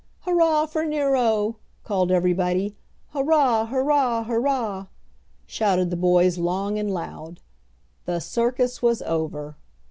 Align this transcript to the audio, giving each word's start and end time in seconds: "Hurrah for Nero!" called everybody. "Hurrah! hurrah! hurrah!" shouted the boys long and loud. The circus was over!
"Hurrah 0.21 0.65
for 0.65 0.83
Nero!" 0.83 1.57
called 1.83 2.09
everybody. 2.09 2.75
"Hurrah! 3.09 3.67
hurrah! 3.67 4.23
hurrah!" 4.23 4.87
shouted 5.45 5.91
the 5.91 5.95
boys 5.95 6.39
long 6.39 6.79
and 6.79 6.91
loud. 6.91 7.39
The 8.05 8.19
circus 8.19 8.81
was 8.81 9.03
over! 9.03 9.57